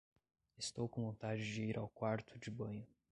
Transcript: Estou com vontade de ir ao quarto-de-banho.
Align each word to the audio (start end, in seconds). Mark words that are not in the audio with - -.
Estou 0.57 0.89
com 0.89 1.03
vontade 1.03 1.43
de 1.53 1.63
ir 1.63 1.77
ao 1.77 1.87
quarto-de-banho. 1.87 2.87